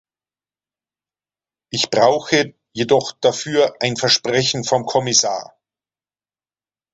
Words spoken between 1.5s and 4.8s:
Ich brauche jedoch dafür ein Versprechen